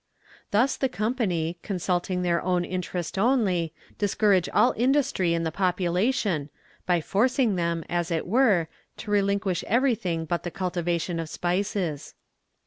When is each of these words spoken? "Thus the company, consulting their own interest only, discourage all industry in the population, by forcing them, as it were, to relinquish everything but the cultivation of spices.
"Thus 0.49 0.77
the 0.77 0.89
company, 0.89 1.59
consulting 1.61 2.23
their 2.23 2.41
own 2.41 2.65
interest 2.65 3.19
only, 3.19 3.71
discourage 3.99 4.49
all 4.49 4.73
industry 4.75 5.35
in 5.35 5.43
the 5.43 5.51
population, 5.51 6.49
by 6.87 7.01
forcing 7.01 7.55
them, 7.55 7.83
as 7.87 8.09
it 8.09 8.25
were, 8.25 8.67
to 8.97 9.11
relinquish 9.11 9.63
everything 9.67 10.25
but 10.25 10.41
the 10.41 10.49
cultivation 10.49 11.19
of 11.19 11.29
spices. 11.29 12.15